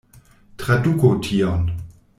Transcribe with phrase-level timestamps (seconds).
[0.61, 1.73] Traduku tion!